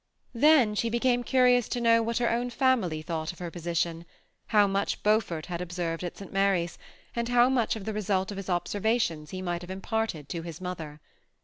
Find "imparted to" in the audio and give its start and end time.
9.69-10.41